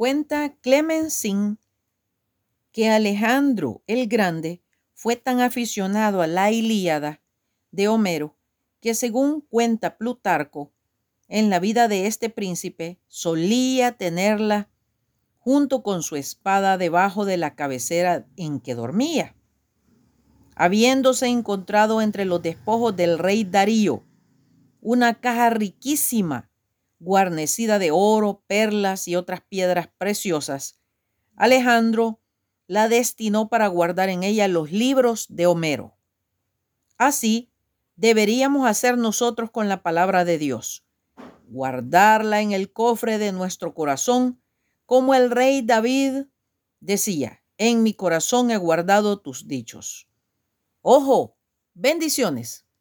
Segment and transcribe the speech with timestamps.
[0.00, 1.58] Cuenta Clemensin
[2.72, 4.62] que Alejandro el Grande
[4.94, 7.20] fue tan aficionado a la Ilíada
[7.70, 8.34] de Homero
[8.80, 10.72] que según cuenta Plutarco,
[11.28, 14.70] en la vida de este príncipe solía tenerla
[15.38, 19.36] junto con su espada debajo de la cabecera en que dormía.
[20.54, 24.02] Habiéndose encontrado entre los despojos del rey Darío
[24.80, 26.49] una caja riquísima
[27.00, 30.78] guarnecida de oro, perlas y otras piedras preciosas,
[31.34, 32.20] Alejandro
[32.66, 35.96] la destinó para guardar en ella los libros de Homero.
[36.98, 37.50] Así
[37.96, 40.84] deberíamos hacer nosotros con la palabra de Dios,
[41.48, 44.40] guardarla en el cofre de nuestro corazón,
[44.86, 46.26] como el rey David
[46.80, 50.08] decía, en mi corazón he guardado tus dichos.
[50.82, 51.36] Ojo,
[51.74, 52.66] bendiciones.